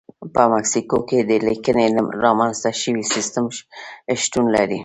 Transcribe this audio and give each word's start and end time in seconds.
په 0.33 0.41
مکسیکو 0.53 0.97
کې 1.07 1.19
د 1.29 1.31
لیکنې 1.47 1.85
رامنځته 2.23 2.69
شوی 2.81 3.03
سیستم 3.13 3.43
شتون 4.23 4.45
لري. 4.55 4.79